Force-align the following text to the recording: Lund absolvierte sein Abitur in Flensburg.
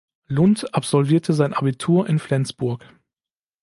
Lund 0.25 0.67
absolvierte 0.73 1.31
sein 1.33 1.53
Abitur 1.53 2.09
in 2.09 2.17
Flensburg. 2.17 2.83